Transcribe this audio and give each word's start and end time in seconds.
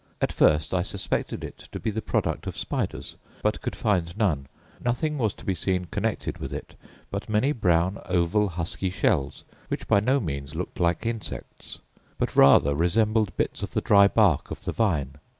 At 0.19 0.33
first 0.33 0.73
I 0.73 0.81
suspected 0.81 1.43
it 1.43 1.69
to 1.71 1.79
be 1.79 1.91
the 1.91 2.01
product 2.01 2.47
of 2.47 2.57
spiders, 2.57 3.17
but 3.43 3.61
could 3.61 3.75
find 3.75 4.17
none. 4.17 4.47
Nothing 4.83 5.19
was 5.19 5.35
to 5.35 5.45
be 5.45 5.53
seen 5.53 5.85
connected 5.91 6.39
with 6.39 6.51
it 6.51 6.73
but 7.11 7.29
many 7.29 7.51
brown 7.51 7.99
oval 8.07 8.49
husky 8.49 8.89
shells, 8.89 9.43
which 9.67 9.87
by 9.87 9.99
no 9.99 10.19
means 10.19 10.55
looked 10.55 10.79
like 10.79 11.05
insects, 11.05 11.81
but 12.17 12.35
rather 12.35 12.73
resembled 12.73 13.37
bits 13.37 13.61
of 13.61 13.73
the 13.75 13.81
dry 13.81 14.07
bark 14.07 14.49
of 14.49 14.63
the 14.65 14.71
vine. 14.71 15.17